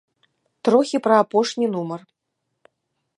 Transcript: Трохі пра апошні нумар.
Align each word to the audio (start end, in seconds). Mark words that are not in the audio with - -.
Трохі 0.69 0.97
пра 1.07 1.15
апошні 1.25 1.65
нумар. 1.75 2.01